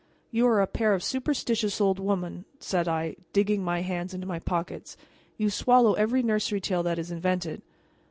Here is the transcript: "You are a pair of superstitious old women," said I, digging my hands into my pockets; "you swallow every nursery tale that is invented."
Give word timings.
"You 0.31 0.47
are 0.47 0.63
a 0.63 0.65
pair 0.65 0.95
of 0.95 1.03
superstitious 1.03 1.79
old 1.79 1.99
women," 1.99 2.45
said 2.57 2.87
I, 2.87 3.17
digging 3.33 3.63
my 3.63 3.81
hands 3.81 4.15
into 4.15 4.25
my 4.25 4.39
pockets; 4.39 4.97
"you 5.37 5.51
swallow 5.51 5.93
every 5.93 6.23
nursery 6.23 6.59
tale 6.59 6.81
that 6.81 6.97
is 6.97 7.11
invented." 7.11 7.61